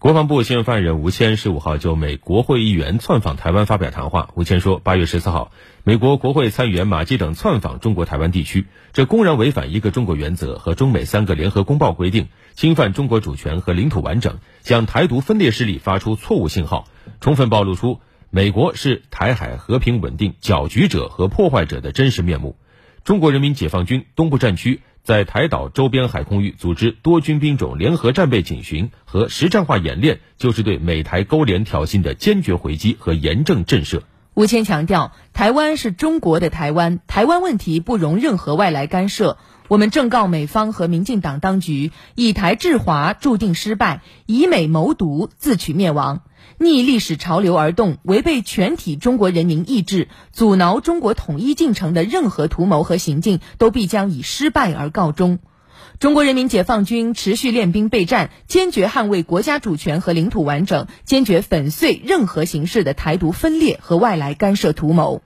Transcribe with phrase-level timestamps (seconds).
[0.00, 4.30] 国防部新闻发言人吴谦十五号就美国会议员窜访台湾发表谈话。
[4.36, 5.50] 吴谦说，八月十四号，
[5.82, 16.86] 美国国会参议员马基等窜访中国台湾地区，这公然违反一个中国原则和中美三个联合公报规定，侵犯中国主权和领土完整，向台独分裂势力发出错误信号，
[17.20, 17.98] 充分暴露出
[18.30, 22.56] 美国是台海和平稳定搅局者和破坏者的真实面目。
[23.02, 24.80] 中国人民解放军东部战区。
[25.08, 34.02] 在台岛周边海空域组织多军兵种联合战备警巡和实战化演练，就是对美台勾连挑衅的坚决回击和严正震慑。
[34.38, 39.36] 吴谦强调，台湾是中国的台湾，台湾问题不容任何外来干涉。
[39.66, 46.20] 我们正告美方和民进党当局，以台制华注定失败，以美谋独自取灭亡。
[46.56, 55.40] 逆历史潮流而动，违背全体中国人民意志，阻挠中国统一进程的任何图谋和行径，都必将以失败而告终。
[55.98, 65.16] 中国人民解放军持续练兵备战，坚决捍卫国家主权和领土完整，坚决粉碎任何形式的台独分裂和外来干涉图谋。